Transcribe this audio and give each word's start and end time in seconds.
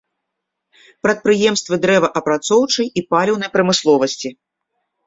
Прадпрыемствы 1.03 1.75
дрэваапрацоўчай 1.83 2.87
і 2.91 3.07
паліўнай 3.13 3.49
прамысловасці. 3.59 4.29